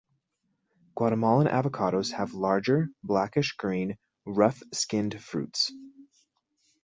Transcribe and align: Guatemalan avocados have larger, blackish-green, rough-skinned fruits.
Guatemalan 0.95 1.45
avocados 1.45 2.13
have 2.13 2.33
larger, 2.33 2.89
blackish-green, 3.03 3.99
rough-skinned 4.25 5.21
fruits. 5.23 5.71